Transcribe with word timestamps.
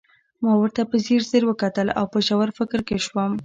ما 0.43 0.53
ورته 0.61 0.81
په 0.91 0.95
ځیر 1.05 1.21
ځير 1.29 1.43
وکتل 1.47 1.87
او 1.99 2.05
په 2.13 2.19
ژور 2.27 2.49
فکر 2.59 2.79
کې 2.87 2.97
شوم 3.05 3.31